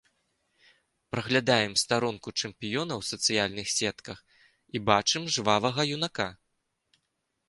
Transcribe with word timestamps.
Праглядаем 1.15 1.73
старонку 1.81 2.31
чэмпіёна 2.41 2.93
ў 3.01 3.03
сацыяльных 3.11 3.67
сетках 3.73 4.19
і 4.79 4.81
бачым 4.89 5.23
жвавага 5.37 5.81
юнака. 5.99 6.27